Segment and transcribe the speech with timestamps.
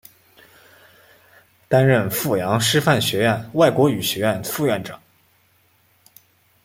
[1.69, 4.99] 担任阜阳师范学院外国语学院副院长。